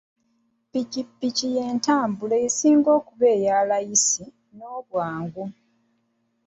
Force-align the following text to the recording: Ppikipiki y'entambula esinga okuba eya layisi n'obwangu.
Ppikipiki 0.67 1.47
y'entambula 1.55 2.35
esinga 2.47 2.89
okuba 2.99 3.27
eya 3.37 3.57
layisi 3.69 4.25
n'obwangu. 4.55 5.43